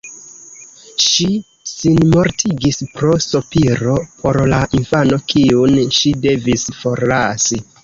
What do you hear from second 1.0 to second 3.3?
Ŝi sinmortigis pro